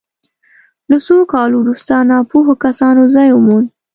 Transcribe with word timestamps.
له 0.89 0.97
څو 1.05 1.17
کالو 1.33 1.55
وروسته 1.61 1.93
ناپوهو 2.11 2.53
کسانو 2.65 3.03
ځای 3.15 3.29
وموند. 3.33 3.67